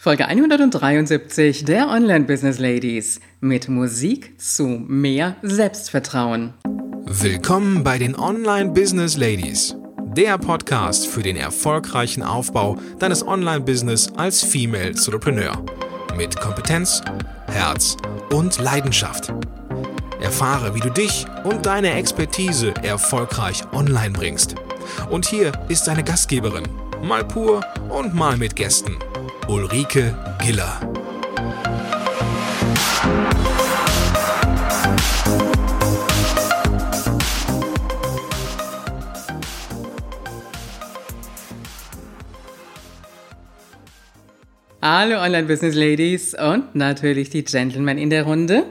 Folge 0.00 0.26
173 0.26 1.64
der 1.64 1.88
Online 1.88 2.24
Business 2.24 2.60
Ladies 2.60 3.18
mit 3.40 3.68
Musik 3.68 4.40
zu 4.40 4.62
mehr 4.68 5.34
Selbstvertrauen. 5.42 6.54
Willkommen 7.04 7.82
bei 7.82 7.98
den 7.98 8.14
Online 8.16 8.70
Business 8.70 9.16
Ladies, 9.16 9.74
der 10.16 10.38
Podcast 10.38 11.08
für 11.08 11.22
den 11.22 11.34
erfolgreichen 11.34 12.22
Aufbau 12.22 12.78
deines 13.00 13.26
Online 13.26 13.62
Business 13.62 14.08
als 14.16 14.40
Female 14.40 14.90
Entrepreneur 14.90 15.64
mit 16.16 16.38
Kompetenz, 16.38 17.02
Herz 17.48 17.96
und 18.32 18.56
Leidenschaft. 18.60 19.32
Erfahre, 20.20 20.76
wie 20.76 20.80
du 20.80 20.90
dich 20.90 21.26
und 21.42 21.66
deine 21.66 21.94
Expertise 21.94 22.72
erfolgreich 22.84 23.64
online 23.72 24.12
bringst. 24.12 24.54
Und 25.10 25.26
hier 25.26 25.50
ist 25.68 25.88
deine 25.88 26.04
Gastgeberin, 26.04 26.68
mal 27.02 27.24
pur 27.24 27.64
und 27.88 28.14
mal 28.14 28.36
mit 28.36 28.54
Gästen. 28.54 28.96
Ulrike 29.48 30.14
Giller. 30.42 30.78
Hallo 44.82 45.16
Online-Business-Ladies 45.22 46.34
und 46.34 46.74
natürlich 46.74 47.30
die 47.30 47.42
Gentlemen 47.42 47.96
in 47.96 48.10
der 48.10 48.24
Runde. 48.24 48.64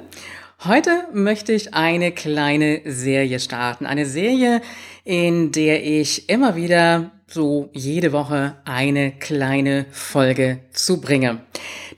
Heute 0.65 1.07
möchte 1.13 1.53
ich 1.53 1.75
eine 1.75 2.11
kleine 2.11 2.81
Serie 2.83 3.39
starten. 3.39 3.85
Eine 3.85 4.07
Serie, 4.07 4.61
in 5.03 5.51
der 5.51 5.85
ich 5.85 6.29
immer 6.29 6.55
wieder 6.55 7.11
so 7.27 7.69
jede 7.73 8.11
Woche 8.11 8.55
eine 8.65 9.11
kleine 9.11 9.85
Folge 9.91 10.61
zubringe. 10.71 11.41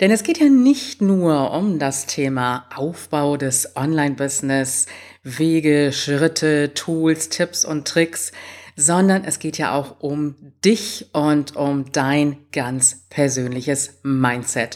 Denn 0.01 0.11
es 0.11 0.23
geht 0.23 0.39
ja 0.39 0.49
nicht 0.49 1.01
nur 1.01 1.51
um 1.51 1.79
das 1.79 2.05
Thema 2.05 2.65
Aufbau 2.75 3.37
des 3.37 3.77
Online-Business, 3.77 4.87
Wege, 5.23 5.93
Schritte, 5.93 6.73
Tools, 6.73 7.29
Tipps 7.29 7.63
und 7.63 7.87
Tricks, 7.87 8.33
sondern 8.75 9.23
es 9.23 9.39
geht 9.39 9.57
ja 9.57 9.73
auch 9.73 10.01
um 10.01 10.35
dich 10.65 11.07
und 11.13 11.55
um 11.55 11.93
dein 11.93 12.35
ganz 12.51 13.05
persönliches 13.09 13.99
Mindset. 14.03 14.75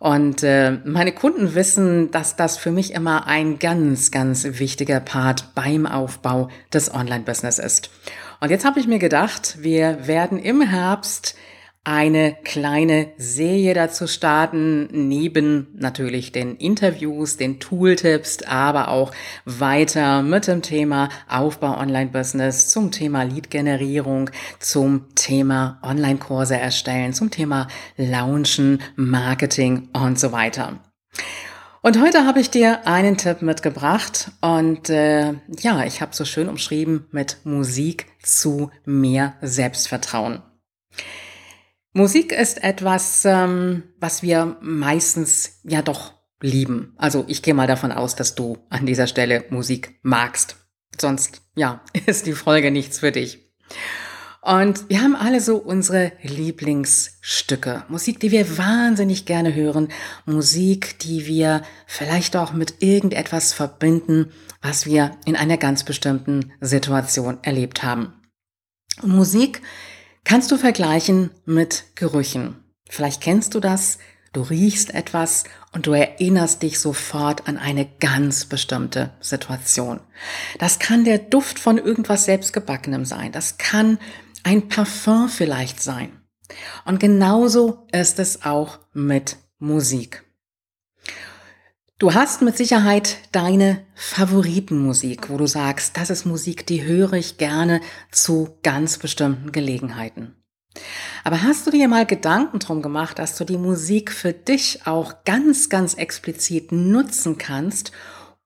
Und 0.00 0.42
äh, 0.42 0.78
meine 0.86 1.12
Kunden 1.12 1.54
wissen, 1.54 2.10
dass 2.10 2.34
das 2.34 2.56
für 2.56 2.70
mich 2.70 2.94
immer 2.94 3.26
ein 3.26 3.58
ganz, 3.58 4.10
ganz 4.10 4.44
wichtiger 4.44 4.98
Part 4.98 5.54
beim 5.54 5.84
Aufbau 5.84 6.48
des 6.72 6.92
Online-Business 6.92 7.58
ist. 7.58 7.90
Und 8.40 8.50
jetzt 8.50 8.64
habe 8.64 8.80
ich 8.80 8.86
mir 8.86 8.98
gedacht, 8.98 9.58
wir 9.60 10.06
werden 10.06 10.38
im 10.38 10.62
Herbst 10.62 11.36
eine 11.84 12.36
kleine 12.44 13.12
Serie 13.16 13.72
dazu 13.72 14.06
starten, 14.06 14.88
neben 14.92 15.68
natürlich 15.74 16.30
den 16.30 16.56
Interviews, 16.56 17.38
den 17.38 17.58
Tooltips, 17.58 18.42
aber 18.42 18.88
auch 18.88 19.12
weiter 19.46 20.22
mit 20.22 20.46
dem 20.46 20.60
Thema 20.60 21.08
Aufbau 21.26 21.78
Online-Business, 21.78 22.68
zum 22.68 22.90
Thema 22.90 23.22
Lead-Generierung, 23.22 24.30
zum 24.58 25.14
Thema 25.14 25.78
Online-Kurse 25.82 26.58
erstellen, 26.58 27.14
zum 27.14 27.30
Thema 27.30 27.66
Launchen, 27.96 28.82
Marketing 28.96 29.88
und 29.94 30.20
so 30.20 30.32
weiter. 30.32 30.80
Und 31.82 31.98
heute 31.98 32.26
habe 32.26 32.40
ich 32.40 32.50
dir 32.50 32.86
einen 32.86 33.16
Tipp 33.16 33.40
mitgebracht 33.40 34.32
und 34.42 34.90
äh, 34.90 35.32
ja, 35.60 35.84
ich 35.86 36.02
habe 36.02 36.14
so 36.14 36.26
schön 36.26 36.50
umschrieben 36.50 37.06
mit 37.10 37.38
Musik 37.44 38.06
zu 38.22 38.70
mehr 38.84 39.32
Selbstvertrauen. 39.40 40.42
Musik 41.92 42.32
ist 42.32 42.62
etwas, 42.62 43.24
ähm, 43.24 43.82
was 43.98 44.22
wir 44.22 44.56
meistens 44.60 45.60
ja 45.64 45.82
doch 45.82 46.14
lieben. 46.40 46.94
Also 46.96 47.24
ich 47.26 47.42
gehe 47.42 47.54
mal 47.54 47.66
davon 47.66 47.92
aus, 47.92 48.14
dass 48.14 48.34
du 48.34 48.58
an 48.70 48.86
dieser 48.86 49.06
Stelle 49.06 49.44
Musik 49.50 49.98
magst. 50.02 50.56
Sonst, 50.98 51.42
ja, 51.56 51.82
ist 52.06 52.26
die 52.26 52.32
Folge 52.32 52.70
nichts 52.70 53.00
für 53.00 53.12
dich. 53.12 53.50
Und 54.42 54.88
wir 54.88 55.02
haben 55.02 55.16
alle 55.16 55.40
so 55.40 55.56
unsere 55.56 56.12
Lieblingsstücke. 56.22 57.84
Musik, 57.88 58.20
die 58.20 58.30
wir 58.30 58.56
wahnsinnig 58.56 59.26
gerne 59.26 59.54
hören. 59.54 59.88
Musik, 60.24 60.98
die 61.00 61.26
wir 61.26 61.62
vielleicht 61.86 62.36
auch 62.36 62.52
mit 62.54 62.82
irgendetwas 62.82 63.52
verbinden, 63.52 64.32
was 64.62 64.86
wir 64.86 65.10
in 65.26 65.36
einer 65.36 65.58
ganz 65.58 65.84
bestimmten 65.84 66.52
Situation 66.60 67.38
erlebt 67.42 67.82
haben. 67.82 68.14
Musik 69.02 69.60
kannst 70.24 70.50
du 70.50 70.56
vergleichen 70.56 71.30
mit 71.44 71.84
Gerüchen. 71.94 72.56
Vielleicht 72.88 73.20
kennst 73.20 73.54
du 73.54 73.60
das. 73.60 73.98
Du 74.32 74.42
riechst 74.42 74.94
etwas 74.94 75.44
und 75.72 75.86
du 75.88 75.92
erinnerst 75.92 76.62
dich 76.62 76.78
sofort 76.78 77.48
an 77.48 77.56
eine 77.56 77.84
ganz 77.98 78.44
bestimmte 78.44 79.10
Situation. 79.20 80.00
Das 80.58 80.78
kann 80.78 81.04
der 81.04 81.18
Duft 81.18 81.58
von 81.58 81.78
irgendwas 81.78 82.26
selbstgebackenem 82.26 83.04
sein. 83.04 83.32
Das 83.32 83.58
kann 83.58 83.98
ein 84.44 84.68
Parfum 84.68 85.28
vielleicht 85.28 85.82
sein. 85.82 86.20
Und 86.84 87.00
genauso 87.00 87.86
ist 87.92 88.20
es 88.20 88.44
auch 88.44 88.78
mit 88.92 89.36
Musik. 89.58 90.24
Du 92.00 92.14
hast 92.14 92.40
mit 92.40 92.56
Sicherheit 92.56 93.18
deine 93.30 93.84
Favoritenmusik, 93.94 95.28
wo 95.28 95.36
du 95.36 95.46
sagst, 95.46 95.98
das 95.98 96.08
ist 96.08 96.24
Musik, 96.24 96.66
die 96.66 96.82
höre 96.82 97.12
ich 97.12 97.36
gerne 97.36 97.82
zu 98.10 98.56
ganz 98.62 98.96
bestimmten 98.96 99.52
Gelegenheiten. 99.52 100.34
Aber 101.24 101.42
hast 101.42 101.66
du 101.66 101.70
dir 101.70 101.88
mal 101.88 102.06
Gedanken 102.06 102.58
drum 102.58 102.80
gemacht, 102.80 103.18
dass 103.18 103.36
du 103.36 103.44
die 103.44 103.58
Musik 103.58 104.12
für 104.12 104.32
dich 104.32 104.86
auch 104.86 105.24
ganz, 105.26 105.68
ganz 105.68 105.92
explizit 105.92 106.72
nutzen 106.72 107.36
kannst, 107.36 107.92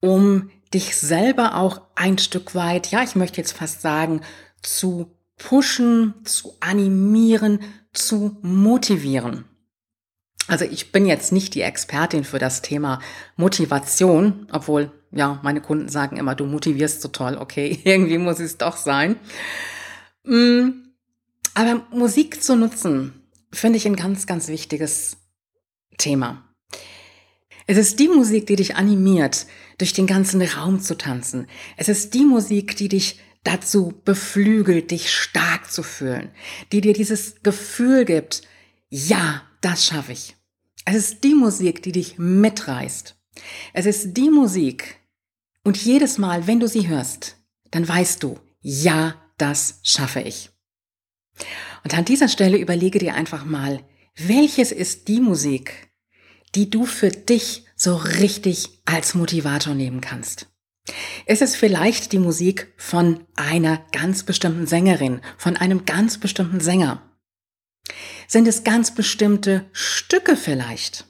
um 0.01 0.51
dich 0.75 0.97
selber 0.97 1.55
auch 1.55 1.83
ein 1.95 2.19
Stück 2.19 2.57
weit, 2.57 2.89
ja, 2.89 3.05
ich 3.05 3.15
möchte 3.15 3.41
jetzt 3.41 3.53
fast 3.53 3.83
sagen, 3.83 4.23
zu 4.63 5.17
pushen, 5.39 6.15
zu 6.25 6.55
animieren, 6.59 7.61
zu 7.93 8.37
motivieren. 8.43 9.45
Also 10.47 10.65
ich 10.65 10.93
bin 10.93 11.07
jetzt 11.07 11.33
nicht 11.33 11.55
die 11.55 11.63
Expertin 11.63 12.25
für 12.25 12.39
das 12.39 12.61
Thema 12.61 13.01
Motivation, 13.37 14.47
obwohl 14.53 14.93
ja, 15.11 15.41
meine 15.43 15.61
Kunden 15.61 15.89
sagen 15.89 16.17
immer, 16.17 16.35
du 16.35 16.45
motivierst 16.45 17.01
so 17.01 17.09
toll, 17.09 17.37
okay, 17.39 17.79
irgendwie 17.85 18.19
muss 18.19 18.41
es 18.41 18.59
doch 18.59 18.77
sein. 18.77 19.17
Mm, 20.25 20.71
aber 21.55 21.87
Musik 21.91 22.43
zu 22.43 22.57
nutzen, 22.57 23.23
finde 23.53 23.77
ich 23.77 23.87
ein 23.87 23.97
ganz, 23.97 24.27
ganz 24.27 24.49
wichtiges 24.49 25.17
Thema. 25.99 26.43
Es 27.67 27.79
ist 27.79 27.99
die 27.99 28.09
Musik, 28.09 28.47
die 28.47 28.57
dich 28.57 28.77
animiert, 28.77 29.47
durch 29.79 29.93
den 29.93 30.07
ganzen 30.07 30.43
Raum 30.43 30.81
zu 30.81 30.97
tanzen. 30.97 31.47
Es 31.77 31.89
ist 31.89 32.13
die 32.13 32.25
Musik, 32.25 32.77
die 32.77 32.89
dich 32.89 33.21
dazu 33.43 33.95
beflügelt, 34.05 34.91
dich 34.91 35.13
stark 35.13 35.71
zu 35.71 35.83
fühlen, 35.83 36.31
die 36.73 36.81
dir 36.81 36.93
dieses 36.93 37.43
Gefühl 37.43 38.05
gibt, 38.05 38.43
ja, 38.91 39.43
das 39.65 39.85
schaffe 39.87 40.13
ich. 40.13 40.37
Es 40.85 40.97
ist 40.97 41.25
die 41.25 41.35
Musik, 41.35 41.83
die 41.83 41.93
dich 41.93 42.19
mitreißt. 42.19 43.17
Es 43.73 43.87
ist 43.87 44.15
die 44.15 44.31
Musik, 44.31 45.01
und 45.65 45.79
jedes 45.79 46.19
Mal, 46.19 46.47
wenn 46.47 46.61
du 46.61 46.69
sie 46.69 46.89
hörst, 46.89 47.37
dann 47.71 47.89
weißt 47.89 48.23
du, 48.23 48.39
ja, 48.61 49.15
das 49.39 49.81
schaffe 49.83 50.21
ich. 50.21 50.51
Und 51.83 51.97
an 51.97 52.05
dieser 52.05 52.29
Stelle 52.29 52.59
überlege 52.59 52.99
dir 52.99 53.15
einfach 53.15 53.45
mal, 53.45 53.83
welches 54.15 54.71
ist 54.71 55.09
die 55.09 55.21
Musik, 55.21 55.89
die 56.55 56.71
du 56.71 56.85
für 56.85 57.11
dich 57.11 57.65
so 57.75 57.97
richtig 57.97 58.83
als 58.85 59.15
Motivator 59.15 59.75
nehmen 59.75 60.01
kannst? 60.01 60.47
Ist 61.27 61.41
es 61.41 61.57
vielleicht 61.57 62.13
die 62.13 62.19
Musik 62.19 62.73
von 62.77 63.27
einer 63.35 63.79
ganz 63.91 64.23
bestimmten 64.23 64.67
Sängerin, 64.67 65.23
von 65.39 65.57
einem 65.57 65.87
ganz 65.87 66.19
bestimmten 66.19 66.61
Sänger? 66.61 67.03
Sind 68.27 68.49
es 68.49 68.65
ganz 68.65 68.95
bestimmte 68.95 69.67
Stücke 69.73 70.37
vielleicht? 70.37 71.07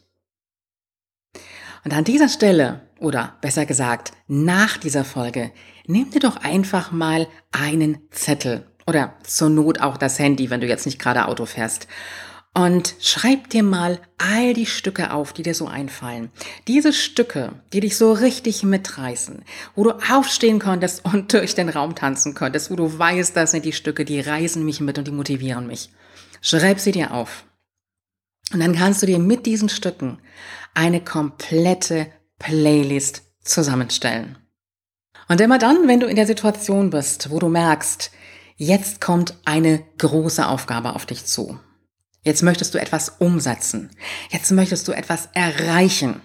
Und 1.85 1.93
an 1.93 2.05
dieser 2.05 2.29
Stelle, 2.29 2.81
oder 2.99 3.37
besser 3.41 3.67
gesagt, 3.67 4.13
nach 4.27 4.79
dieser 4.79 5.05
Folge, 5.05 5.51
nimm 5.87 6.11
dir 6.11 6.21
doch 6.21 6.37
einfach 6.37 6.93
mal 6.93 7.29
einen 7.53 7.99
Zettel 8.11 8.67
oder 8.87 9.15
zur 9.23 9.51
Not 9.51 9.81
auch 9.81 9.97
das 9.97 10.19
Handy, 10.19 10.51
wenn 10.51 10.61
du 10.61 10.67
jetzt 10.67 10.87
nicht 10.87 10.99
gerade 10.99 11.29
Auto 11.29 11.47
fährst 11.47 11.87
und 12.55 12.95
schreib 13.01 13.51
dir 13.51 13.65
mal 13.65 13.99
all 14.17 14.55
die 14.55 14.67
Stücke 14.67 15.13
auf, 15.13 15.33
die 15.33 15.43
dir 15.43 15.55
so 15.55 15.67
einfallen. 15.67 16.31
Diese 16.69 16.93
Stücke, 16.93 17.53
die 17.73 17.81
dich 17.81 17.97
so 17.97 18.13
richtig 18.13 18.63
mitreißen, 18.63 19.43
wo 19.75 19.85
du 19.85 19.91
aufstehen 19.91 20.61
konntest 20.61 21.05
und 21.05 21.33
durch 21.33 21.55
den 21.55 21.69
Raum 21.69 21.95
tanzen 21.95 22.35
konntest, 22.35 22.71
wo 22.71 22.77
du 22.77 22.99
weißt, 22.99 23.37
das 23.37 23.51
sind 23.51 23.65
die 23.65 23.73
Stücke, 23.73 24.05
die 24.05 24.21
reißen 24.21 24.65
mich 24.65 24.81
mit 24.81 24.99
und 24.99 25.09
die 25.09 25.13
motivieren 25.13 25.67
mich. 25.67 25.91
Schreib 26.45 26.79
sie 26.79 26.93
dir 26.93 27.13
auf. 27.13 27.45
Und 28.53 28.61
dann 28.61 28.77
kannst 28.77 29.03
du 29.03 29.07
dir 29.07 29.19
mit 29.19 29.47
diesen 29.47 29.69
Stücken 29.69 30.21
eine 30.75 31.01
komplette 31.03 32.07
Playlist 32.39 33.23
zusammenstellen. 33.43 34.39
Und 35.29 35.41
immer 35.41 35.59
dann, 35.59 35.89
wenn 35.89 36.01
du 36.01 36.07
in 36.07 36.17
der 36.17 36.27
Situation 36.27 36.91
bist, 36.91 37.31
wo 37.31 37.41
du 37.41 37.49
merkst, 37.49 38.13
jetzt 38.57 39.01
kommt 39.01 39.35
eine 39.45 39.83
große 39.99 40.47
Aufgabe 40.47 40.95
auf 40.95 41.07
dich 41.07 41.25
zu 41.25 41.59
Jetzt 42.25 42.43
möchtest 42.43 42.73
du 42.75 42.81
etwas 42.81 43.11
umsetzen. 43.19 43.91
Jetzt 44.31 44.51
möchtest 44.51 44.89
du 44.89 44.93
etwas 44.93 45.29
erreichen. 45.35 46.23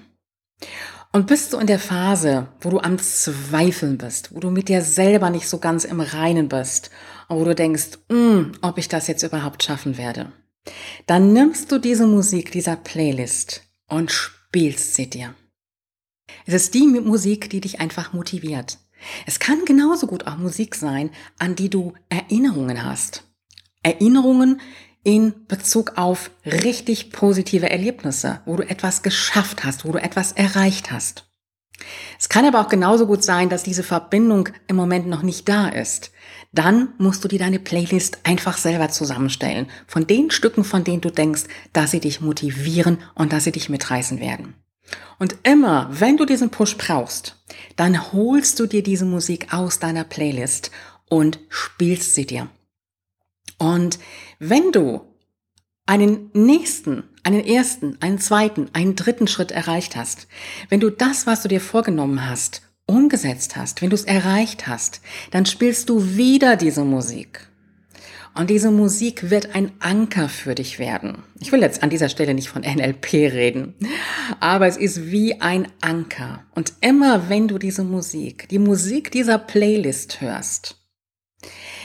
Und 1.11 1.25
bist 1.25 1.53
du 1.53 1.57
in 1.57 1.67
der 1.67 1.79
Phase, 1.79 2.47
wo 2.61 2.69
du 2.69 2.79
am 2.79 2.99
Zweifeln 2.99 3.97
bist, 3.97 4.33
wo 4.33 4.39
du 4.39 4.51
mit 4.51 4.69
dir 4.69 4.81
selber 4.81 5.29
nicht 5.29 5.49
so 5.49 5.57
ganz 5.57 5.83
im 5.83 6.01
Reinen 6.01 6.49
bist 6.49 6.91
wo 7.29 7.45
du 7.45 7.55
denkst, 7.55 7.99
mm, 8.09 8.53
ob 8.61 8.77
ich 8.77 8.87
das 8.87 9.07
jetzt 9.07 9.23
überhaupt 9.23 9.63
schaffen 9.63 9.97
werde, 9.97 10.31
dann 11.05 11.31
nimmst 11.31 11.71
du 11.71 11.77
diese 11.77 12.07
Musik 12.07 12.51
dieser 12.51 12.75
Playlist 12.75 13.63
und 13.87 14.11
spielst 14.11 14.95
sie 14.95 15.09
dir. 15.09 15.35
Es 16.45 16.53
ist 16.53 16.73
die 16.73 16.87
Musik, 16.87 17.49
die 17.49 17.61
dich 17.61 17.79
einfach 17.79 18.13
motiviert. 18.13 18.79
Es 19.25 19.39
kann 19.39 19.63
genauso 19.65 20.07
gut 20.07 20.27
auch 20.27 20.37
Musik 20.37 20.75
sein, 20.75 21.11
an 21.37 21.55
die 21.55 21.69
du 21.69 21.93
Erinnerungen 22.09 22.83
hast. 22.83 23.23
Erinnerungen, 23.81 24.59
in 25.03 25.33
Bezug 25.47 25.93
auf 25.97 26.31
richtig 26.45 27.11
positive 27.11 27.69
Erlebnisse, 27.69 28.41
wo 28.45 28.55
du 28.57 28.67
etwas 28.67 29.01
geschafft 29.01 29.63
hast, 29.63 29.85
wo 29.85 29.91
du 29.91 30.01
etwas 30.01 30.33
erreicht 30.33 30.91
hast. 30.91 31.25
Es 32.19 32.27
kann 32.27 32.45
aber 32.45 32.59
auch 32.59 32.67
genauso 32.67 33.07
gut 33.07 33.23
sein, 33.23 33.49
dass 33.49 33.63
diese 33.63 33.83
Verbindung 33.83 34.49
im 34.67 34.75
Moment 34.75 35.07
noch 35.07 35.21
nicht 35.21 35.47
da 35.47 35.69
ist. 35.69 36.11
Dann 36.51 36.89
musst 36.97 37.23
du 37.23 37.27
dir 37.27 37.39
deine 37.39 37.59
Playlist 37.59 38.19
einfach 38.23 38.57
selber 38.57 38.89
zusammenstellen. 38.89 39.67
Von 39.87 40.07
den 40.07 40.31
Stücken, 40.31 40.63
von 40.63 40.83
denen 40.83 41.01
du 41.01 41.09
denkst, 41.09 41.43
dass 41.71 41.91
sie 41.91 41.99
dich 41.99 42.21
motivieren 42.21 42.97
und 43.15 43.31
dass 43.31 43.45
sie 43.45 43.51
dich 43.51 43.69
mitreißen 43.69 44.19
werden. 44.19 44.55
Und 45.19 45.37
immer, 45.43 45.87
wenn 45.91 46.17
du 46.17 46.25
diesen 46.25 46.49
Push 46.49 46.77
brauchst, 46.77 47.37
dann 47.75 48.11
holst 48.11 48.59
du 48.59 48.65
dir 48.65 48.83
diese 48.83 49.05
Musik 49.05 49.53
aus 49.53 49.79
deiner 49.79 50.03
Playlist 50.03 50.71
und 51.07 51.39
spielst 51.49 52.15
sie 52.15 52.25
dir. 52.25 52.49
Und 53.59 53.99
wenn 54.39 54.71
du 54.71 55.01
einen 55.85 56.31
nächsten, 56.33 57.03
einen 57.23 57.45
ersten, 57.45 57.97
einen 58.01 58.19
zweiten, 58.19 58.69
einen 58.73 58.95
dritten 58.95 59.27
Schritt 59.27 59.51
erreicht 59.51 59.95
hast, 59.95 60.27
wenn 60.69 60.79
du 60.79 60.89
das, 60.89 61.27
was 61.27 61.43
du 61.43 61.47
dir 61.47 61.61
vorgenommen 61.61 62.27
hast, 62.27 62.63
umgesetzt 62.87 63.55
hast, 63.55 63.81
wenn 63.81 63.91
du 63.91 63.95
es 63.95 64.05
erreicht 64.05 64.67
hast, 64.67 65.01
dann 65.29 65.45
spielst 65.45 65.89
du 65.89 66.15
wieder 66.17 66.55
diese 66.55 66.83
Musik. 66.83 67.47
Und 68.35 68.49
diese 68.49 68.71
Musik 68.71 69.29
wird 69.29 69.55
ein 69.55 69.71
Anker 69.79 70.29
für 70.29 70.55
dich 70.55 70.79
werden. 70.79 71.23
Ich 71.39 71.51
will 71.51 71.61
jetzt 71.61 71.83
an 71.83 71.89
dieser 71.89 72.09
Stelle 72.09 72.33
nicht 72.33 72.49
von 72.49 72.61
NLP 72.61 73.13
reden, 73.13 73.73
aber 74.39 74.67
es 74.67 74.77
ist 74.77 75.11
wie 75.11 75.41
ein 75.41 75.67
Anker. 75.81 76.45
Und 76.55 76.73
immer 76.81 77.29
wenn 77.29 77.47
du 77.47 77.57
diese 77.57 77.83
Musik, 77.83 78.47
die 78.49 78.59
Musik 78.59 79.11
dieser 79.11 79.39
Playlist 79.39 80.21
hörst, 80.21 80.77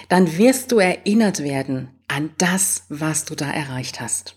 dann 0.09 0.37
wirst 0.37 0.73
du 0.73 0.79
erinnert 0.79 1.43
werden 1.43 1.91
an 2.09 2.31
das, 2.39 2.85
was 2.89 3.25
du 3.25 3.35
da 3.35 3.51
erreicht 3.51 4.01
hast. 4.01 4.37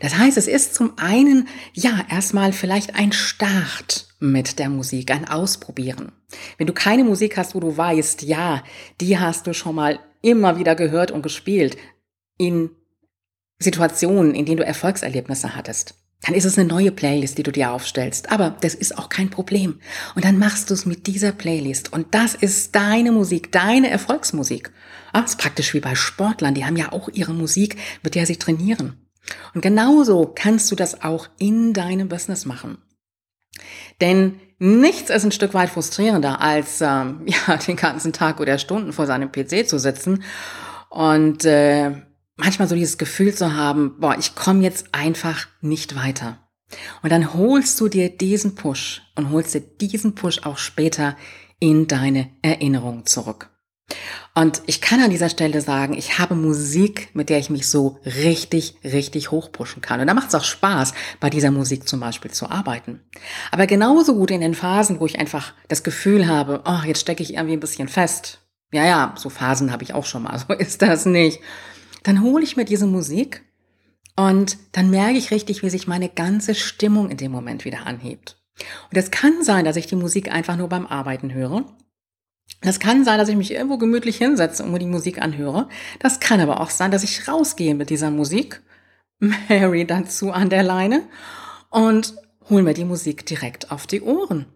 Das 0.00 0.16
heißt, 0.16 0.36
es 0.38 0.46
ist 0.46 0.74
zum 0.74 0.98
einen, 0.98 1.48
ja, 1.74 2.04
erstmal 2.10 2.52
vielleicht 2.52 2.94
ein 2.94 3.12
Start 3.12 4.08
mit 4.18 4.58
der 4.58 4.68
Musik, 4.68 5.10
ein 5.10 5.28
Ausprobieren. 5.28 6.12
Wenn 6.56 6.66
du 6.66 6.72
keine 6.72 7.04
Musik 7.04 7.36
hast, 7.36 7.54
wo 7.54 7.60
du 7.60 7.76
weißt, 7.76 8.22
ja, 8.22 8.62
die 9.00 9.18
hast 9.18 9.46
du 9.46 9.52
schon 9.52 9.74
mal 9.74 10.00
immer 10.22 10.58
wieder 10.58 10.74
gehört 10.74 11.10
und 11.10 11.22
gespielt 11.22 11.76
in 12.38 12.70
Situationen, 13.58 14.34
in 14.34 14.46
denen 14.46 14.58
du 14.58 14.64
Erfolgserlebnisse 14.64 15.54
hattest, 15.54 15.94
dann 16.22 16.34
ist 16.34 16.44
es 16.44 16.58
eine 16.58 16.68
neue 16.68 16.90
Playlist, 16.90 17.38
die 17.38 17.42
du 17.44 17.52
dir 17.52 17.70
aufstellst. 17.70 18.30
Aber 18.30 18.56
das 18.60 18.74
ist 18.74 18.98
auch 18.98 19.08
kein 19.08 19.30
Problem. 19.30 19.80
Und 20.14 20.24
dann 20.24 20.38
machst 20.38 20.68
du 20.68 20.74
es 20.74 20.84
mit 20.84 21.06
dieser 21.06 21.32
Playlist. 21.32 21.92
Und 21.92 22.14
das 22.14 22.34
ist 22.34 22.74
deine 22.74 23.12
Musik, 23.12 23.52
deine 23.52 23.88
Erfolgsmusik. 23.88 24.72
Ah, 25.12 25.20
ist 25.20 25.38
praktisch 25.38 25.74
wie 25.74 25.80
bei 25.80 25.94
Sportlern. 25.94 26.54
Die 26.54 26.64
haben 26.64 26.76
ja 26.76 26.92
auch 26.92 27.08
ihre 27.08 27.34
Musik, 27.34 27.76
mit 28.02 28.14
der 28.14 28.26
sie 28.26 28.36
trainieren. 28.36 29.06
Und 29.54 29.60
genauso 29.60 30.32
kannst 30.34 30.70
du 30.70 30.74
das 30.74 31.02
auch 31.02 31.28
in 31.38 31.72
deinem 31.72 32.08
Business 32.08 32.46
machen. 32.46 32.78
Denn 34.00 34.40
nichts 34.58 35.10
ist 35.10 35.24
ein 35.24 35.32
Stück 35.32 35.54
weit 35.54 35.70
frustrierender, 35.70 36.40
als 36.40 36.80
ähm, 36.80 37.22
ja, 37.26 37.56
den 37.56 37.76
ganzen 37.76 38.12
Tag 38.12 38.40
oder 38.40 38.58
Stunden 38.58 38.92
vor 38.92 39.06
seinem 39.06 39.30
PC 39.30 39.68
zu 39.68 39.78
sitzen 39.78 40.24
und 40.90 41.44
äh, 41.44 42.02
manchmal 42.38 42.68
so 42.68 42.74
dieses 42.74 42.96
Gefühl 42.96 43.34
zu 43.34 43.54
haben, 43.54 43.96
boah, 43.98 44.16
ich 44.18 44.34
komme 44.34 44.62
jetzt 44.62 44.86
einfach 44.92 45.46
nicht 45.60 45.94
weiter. 45.94 46.38
Und 47.02 47.10
dann 47.10 47.34
holst 47.34 47.80
du 47.80 47.88
dir 47.88 48.08
diesen 48.08 48.54
Push 48.54 49.02
und 49.16 49.30
holst 49.30 49.54
dir 49.54 49.60
diesen 49.60 50.14
Push 50.14 50.44
auch 50.44 50.58
später 50.58 51.16
in 51.60 51.86
deine 51.86 52.30
Erinnerung 52.42 53.04
zurück. 53.06 53.50
Und 54.34 54.62
ich 54.66 54.80
kann 54.80 55.00
an 55.00 55.10
dieser 55.10 55.30
Stelle 55.30 55.60
sagen, 55.62 55.94
ich 55.94 56.18
habe 56.18 56.34
Musik, 56.34 57.08
mit 57.14 57.30
der 57.30 57.38
ich 57.38 57.50
mich 57.50 57.68
so 57.68 57.98
richtig, 58.04 58.76
richtig 58.84 59.30
hochpushen 59.30 59.82
kann. 59.82 60.00
Und 60.00 60.06
da 60.06 60.14
macht 60.14 60.28
es 60.28 60.34
auch 60.34 60.44
Spaß, 60.44 60.92
bei 61.20 61.30
dieser 61.30 61.50
Musik 61.50 61.88
zum 61.88 61.98
Beispiel 61.98 62.30
zu 62.30 62.50
arbeiten. 62.50 63.00
Aber 63.50 63.66
genauso 63.66 64.14
gut 64.14 64.30
in 64.30 64.42
den 64.42 64.54
Phasen, 64.54 65.00
wo 65.00 65.06
ich 65.06 65.18
einfach 65.18 65.54
das 65.68 65.82
Gefühl 65.82 66.28
habe, 66.28 66.62
oh, 66.66 66.86
jetzt 66.86 67.00
stecke 67.00 67.22
ich 67.22 67.34
irgendwie 67.34 67.54
ein 67.54 67.60
bisschen 67.60 67.88
fest. 67.88 68.40
Ja, 68.70 68.84
ja, 68.84 69.14
so 69.16 69.30
Phasen 69.30 69.72
habe 69.72 69.82
ich 69.82 69.94
auch 69.94 70.04
schon 70.04 70.22
mal, 70.22 70.38
so 70.46 70.52
ist 70.52 70.82
das 70.82 71.06
nicht 71.06 71.40
dann 72.02 72.22
hole 72.22 72.44
ich 72.44 72.56
mir 72.56 72.64
diese 72.64 72.86
Musik 72.86 73.44
und 74.16 74.58
dann 74.72 74.90
merke 74.90 75.18
ich 75.18 75.30
richtig, 75.30 75.62
wie 75.62 75.70
sich 75.70 75.86
meine 75.86 76.08
ganze 76.08 76.54
Stimmung 76.54 77.10
in 77.10 77.16
dem 77.16 77.30
Moment 77.30 77.64
wieder 77.64 77.86
anhebt. 77.86 78.36
Und 78.90 78.96
es 78.96 79.10
kann 79.10 79.44
sein, 79.44 79.64
dass 79.64 79.76
ich 79.76 79.86
die 79.86 79.96
Musik 79.96 80.32
einfach 80.32 80.56
nur 80.56 80.68
beim 80.68 80.86
Arbeiten 80.86 81.32
höre. 81.32 81.64
Das 82.60 82.80
kann 82.80 83.04
sein, 83.04 83.18
dass 83.18 83.28
ich 83.28 83.36
mich 83.36 83.52
irgendwo 83.52 83.78
gemütlich 83.78 84.16
hinsetze 84.16 84.64
und 84.64 84.72
mir 84.72 84.80
die 84.80 84.86
Musik 84.86 85.22
anhöre. 85.22 85.68
Das 86.00 86.18
kann 86.18 86.40
aber 86.40 86.60
auch 86.60 86.70
sein, 86.70 86.90
dass 86.90 87.04
ich 87.04 87.28
rausgehe 87.28 87.74
mit 87.74 87.90
dieser 87.90 88.10
Musik, 88.10 88.62
Mary 89.20 89.86
dazu 89.86 90.32
an 90.32 90.50
der 90.50 90.62
Leine 90.62 91.02
und 91.70 92.14
hol 92.48 92.62
mir 92.62 92.74
die 92.74 92.84
Musik 92.84 93.26
direkt 93.26 93.70
auf 93.70 93.86
die 93.86 94.00
Ohren. 94.00 94.46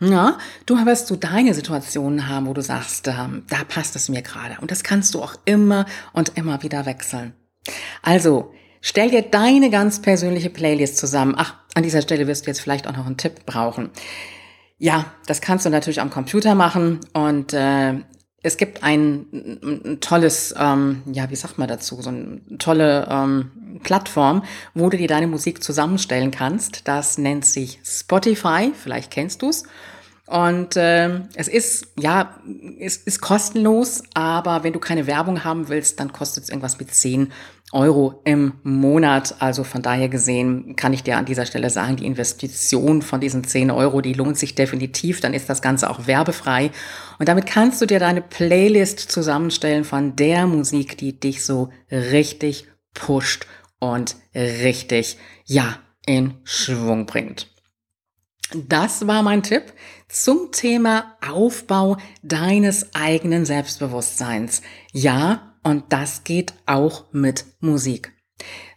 Ja, 0.00 0.36
du 0.66 0.76
wirst 0.84 1.08
du 1.08 1.16
deine 1.16 1.54
Situationen 1.54 2.28
haben, 2.28 2.46
wo 2.46 2.52
du 2.52 2.60
sagst, 2.60 3.08
ähm, 3.08 3.44
da 3.48 3.64
passt 3.66 3.96
es 3.96 4.10
mir 4.10 4.20
gerade. 4.20 4.56
Und 4.60 4.70
das 4.70 4.82
kannst 4.82 5.14
du 5.14 5.22
auch 5.22 5.36
immer 5.46 5.86
und 6.12 6.36
immer 6.36 6.62
wieder 6.62 6.84
wechseln. 6.84 7.32
Also, 8.02 8.52
stell 8.82 9.10
dir 9.10 9.22
deine 9.22 9.70
ganz 9.70 10.02
persönliche 10.02 10.50
Playlist 10.50 10.98
zusammen. 10.98 11.34
Ach, 11.36 11.54
an 11.74 11.82
dieser 11.82 12.02
Stelle 12.02 12.26
wirst 12.26 12.46
du 12.46 12.50
jetzt 12.50 12.60
vielleicht 12.60 12.86
auch 12.86 12.96
noch 12.96 13.06
einen 13.06 13.16
Tipp 13.16 13.46
brauchen. 13.46 13.90
Ja, 14.78 15.06
das 15.26 15.40
kannst 15.40 15.64
du 15.64 15.70
natürlich 15.70 16.02
am 16.02 16.10
Computer 16.10 16.54
machen 16.54 17.00
und 17.14 17.54
äh, 17.54 17.94
es 18.42 18.58
gibt 18.58 18.84
ein, 18.84 19.26
ein 19.32 20.00
tolles, 20.00 20.54
ähm, 20.58 21.02
ja, 21.10 21.30
wie 21.30 21.36
sagt 21.36 21.58
man 21.58 21.68
dazu, 21.68 22.00
so 22.02 22.10
eine 22.10 22.40
tolle 22.58 23.08
ähm, 23.10 23.50
Plattform, 23.80 24.42
wo 24.74 24.88
du 24.90 24.96
dir 24.96 25.08
deine 25.08 25.26
Musik 25.26 25.62
zusammenstellen 25.62 26.30
kannst. 26.30 26.88
Das 26.88 27.18
nennt 27.18 27.44
sich 27.44 27.80
Spotify, 27.84 28.72
vielleicht 28.74 29.10
kennst 29.10 29.42
du's. 29.42 29.64
Und 30.26 30.74
äh, 30.74 31.20
es 31.34 31.46
ist, 31.46 31.86
ja, 31.96 32.34
es 32.80 32.96
ist 32.96 33.20
kostenlos, 33.20 34.02
aber 34.12 34.64
wenn 34.64 34.72
du 34.72 34.80
keine 34.80 35.06
Werbung 35.06 35.44
haben 35.44 35.68
willst, 35.68 36.00
dann 36.00 36.12
kostet 36.12 36.44
es 36.44 36.50
irgendwas 36.50 36.80
mit 36.80 36.92
10 36.92 37.32
Euro 37.72 38.20
im 38.24 38.54
Monat. 38.64 39.36
Also 39.38 39.62
von 39.62 39.82
daher 39.82 40.08
gesehen 40.08 40.74
kann 40.74 40.92
ich 40.92 41.04
dir 41.04 41.16
an 41.16 41.26
dieser 41.26 41.46
Stelle 41.46 41.70
sagen, 41.70 41.94
die 41.96 42.06
Investition 42.06 43.02
von 43.02 43.20
diesen 43.20 43.44
10 43.44 43.70
Euro, 43.70 44.00
die 44.00 44.14
lohnt 44.14 44.36
sich 44.36 44.56
definitiv. 44.56 45.20
Dann 45.20 45.32
ist 45.32 45.48
das 45.48 45.62
Ganze 45.62 45.88
auch 45.88 46.08
werbefrei. 46.08 46.72
Und 47.20 47.28
damit 47.28 47.46
kannst 47.46 47.80
du 47.80 47.86
dir 47.86 48.00
deine 48.00 48.20
Playlist 48.20 48.98
zusammenstellen 48.98 49.84
von 49.84 50.16
der 50.16 50.48
Musik, 50.48 50.98
die 50.98 51.20
dich 51.20 51.44
so 51.44 51.70
richtig 51.92 52.66
pusht 52.94 53.46
und 53.78 54.16
richtig, 54.34 55.18
ja, 55.44 55.78
in 56.06 56.34
Schwung 56.44 57.06
bringt. 57.06 57.48
Das 58.54 59.06
war 59.08 59.22
mein 59.22 59.42
Tipp 59.42 59.72
zum 60.08 60.52
Thema 60.52 61.16
Aufbau 61.26 61.96
deines 62.22 62.94
eigenen 62.94 63.44
Selbstbewusstseins. 63.44 64.62
Ja, 64.92 65.54
und 65.64 65.84
das 65.88 66.22
geht 66.22 66.54
auch 66.64 67.12
mit 67.12 67.44
Musik. 67.58 68.12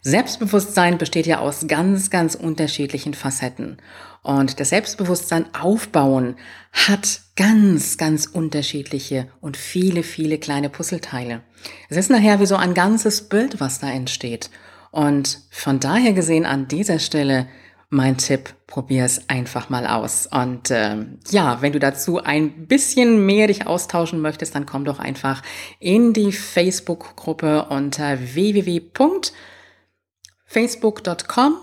Selbstbewusstsein 0.02 0.98
besteht 0.98 1.26
ja 1.26 1.38
aus 1.38 1.66
ganz, 1.68 2.10
ganz 2.10 2.34
unterschiedlichen 2.34 3.14
Facetten. 3.14 3.76
Und 4.22 4.58
das 4.58 4.70
Selbstbewusstsein 4.70 5.54
aufbauen 5.54 6.36
hat 6.72 7.22
ganz, 7.36 7.96
ganz 7.96 8.26
unterschiedliche 8.26 9.28
und 9.40 9.56
viele, 9.56 10.02
viele 10.02 10.38
kleine 10.38 10.68
Puzzleteile. 10.68 11.42
Es 11.88 11.96
ist 11.96 12.10
nachher 12.10 12.40
wie 12.40 12.46
so 12.46 12.56
ein 12.56 12.74
ganzes 12.74 13.28
Bild, 13.28 13.60
was 13.60 13.78
da 13.78 13.90
entsteht. 13.90 14.50
Und 14.90 15.40
von 15.50 15.80
daher 15.80 16.12
gesehen 16.12 16.46
an 16.46 16.68
dieser 16.68 16.98
Stelle 16.98 17.46
mein 17.88 18.16
Tipp, 18.18 18.54
probier 18.66 19.04
es 19.04 19.28
einfach 19.28 19.68
mal 19.68 19.86
aus. 19.86 20.26
Und 20.26 20.70
ähm, 20.70 21.18
ja, 21.30 21.60
wenn 21.60 21.72
du 21.72 21.80
dazu 21.80 22.22
ein 22.22 22.66
bisschen 22.66 23.26
mehr 23.26 23.48
dich 23.48 23.66
austauschen 23.66 24.20
möchtest, 24.20 24.54
dann 24.54 24.66
komm 24.66 24.84
doch 24.84 25.00
einfach 25.00 25.42
in 25.80 26.12
die 26.12 26.32
Facebook-Gruppe 26.32 27.66
unter 27.68 28.18
www.facebook.com 28.34 29.32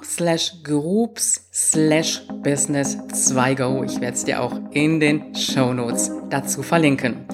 slash 0.05 0.53
groups 0.63 1.41
slash 1.51 2.21
business 2.41 2.95
2go. 2.95 3.83
Ich 3.83 3.99
werde 3.99 4.15
es 4.15 4.23
dir 4.23 4.41
auch 4.41 4.53
in 4.71 5.01
den 5.01 5.35
Show 5.35 5.73
Notes 5.73 6.09
dazu 6.29 6.63
verlinken. 6.63 7.25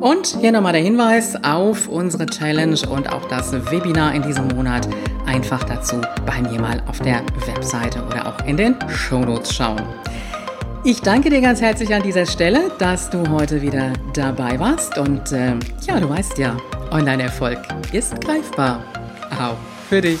Und 0.00 0.26
hier 0.26 0.52
nochmal 0.52 0.74
der 0.74 0.82
Hinweis 0.82 1.34
auf 1.42 1.88
unsere 1.88 2.26
Challenge 2.26 2.78
und 2.90 3.10
auch 3.10 3.26
das 3.28 3.52
Webinar 3.70 4.14
in 4.14 4.20
diesem 4.20 4.48
Monat. 4.48 4.86
Einfach 5.24 5.64
dazu 5.64 5.96
bei 6.26 6.42
mir 6.42 6.60
mal 6.60 6.82
auf 6.86 6.98
der 7.00 7.22
Webseite 7.46 8.04
oder 8.04 8.26
auch 8.26 8.46
in 8.46 8.58
den 8.58 8.76
Shownotes 8.90 9.54
schauen. 9.54 9.82
Ich 10.84 11.00
danke 11.00 11.30
dir 11.30 11.40
ganz 11.40 11.62
herzlich 11.62 11.94
an 11.94 12.02
dieser 12.02 12.26
Stelle, 12.26 12.70
dass 12.78 13.08
du 13.08 13.26
heute 13.30 13.62
wieder 13.62 13.94
dabei 14.12 14.60
warst. 14.60 14.98
Und 14.98 15.32
äh, 15.32 15.54
ja, 15.86 16.00
du 16.00 16.10
weißt 16.10 16.36
ja, 16.36 16.54
Online-Erfolg 16.90 17.60
ist 17.92 18.20
greifbar. 18.20 18.84
Auch 19.40 19.56
für 19.88 20.02
dich. 20.02 20.20